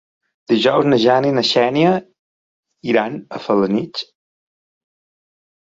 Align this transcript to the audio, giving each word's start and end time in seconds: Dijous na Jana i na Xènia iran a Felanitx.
Dijous 0.53 0.87
na 0.93 0.97
Jana 1.03 1.29
i 1.31 1.35
na 1.35 1.43
Xènia 1.49 1.91
iran 2.95 3.21
a 3.39 3.43
Felanitx. 3.45 4.03